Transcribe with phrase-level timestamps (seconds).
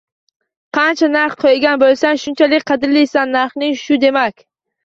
[0.77, 4.43] Qancha narx qo‘ygan bo‘lsang, shunchalik qadrlisan- narxing shu demak.